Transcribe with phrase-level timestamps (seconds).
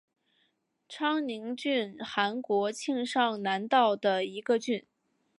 [0.89, 4.83] 昌宁郡韩国庆尚南道的一个郡。